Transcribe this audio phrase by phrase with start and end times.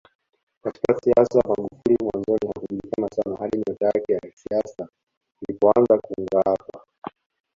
[0.63, 4.87] Katika siasa Magufuli mwanzoni hakujulikana sana hadi nyota yake ya isiasa
[5.47, 6.83] ilipoanza kungaapa